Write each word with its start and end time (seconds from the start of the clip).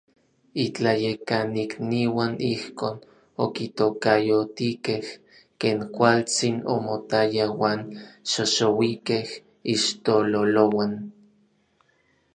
Itlayekanikniuan 0.63 2.33
ijkon 2.53 2.97
okitokayotikej 3.43 5.05
ken 5.61 5.77
kualtsin 5.95 6.55
omotaya 6.75 7.45
uan 7.61 7.79
xoxouikej 8.31 9.27
iixtololouan. 9.71 10.91